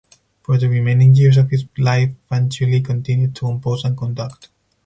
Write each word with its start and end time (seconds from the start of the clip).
For 0.41 0.57
the 0.57 0.67
remaining 0.67 1.13
years 1.13 1.37
of 1.37 1.51
his 1.51 1.65
life 1.77 2.09
Fanciulli 2.27 2.83
continued 2.83 3.35
to 3.35 3.41
compose 3.45 3.83
and 3.85 3.95
conduct. 3.95 4.49